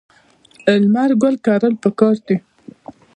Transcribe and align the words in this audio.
لمر 0.81 1.11
ګل 1.21 1.35
کرل 1.45 1.73
پکار 1.83 2.15
دي. 2.27 2.37